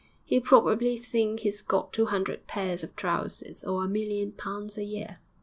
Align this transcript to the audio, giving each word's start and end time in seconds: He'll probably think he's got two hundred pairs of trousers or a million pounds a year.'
He'll 0.25 0.41
probably 0.41 0.97
think 0.97 1.41
he's 1.41 1.61
got 1.61 1.93
two 1.93 2.07
hundred 2.07 2.47
pairs 2.47 2.83
of 2.83 2.95
trousers 2.95 3.63
or 3.63 3.85
a 3.85 3.87
million 3.87 4.31
pounds 4.31 4.75
a 4.75 4.83
year.' 4.83 5.19